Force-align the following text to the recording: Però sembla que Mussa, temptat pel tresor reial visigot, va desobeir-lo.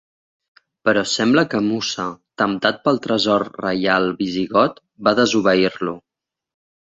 Però 0.87 1.01
sembla 1.09 1.43
que 1.49 1.59
Mussa, 1.65 2.05
temptat 2.43 2.79
pel 2.87 2.97
tresor 3.05 3.45
reial 3.65 4.09
visigot, 4.23 4.83
va 5.09 5.13
desobeir-lo. 5.21 5.97